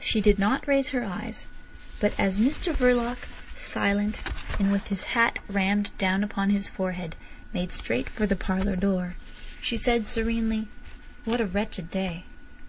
[0.00, 1.46] She did not raise her eyes,
[2.00, 3.16] but as Mr Verloc,
[3.56, 4.20] silent,
[4.58, 7.14] and with his hat rammed down upon his forehead,
[7.52, 9.14] made straight for the parlour door,
[9.60, 10.66] she said serenely:
[11.24, 12.24] "What a wretched day.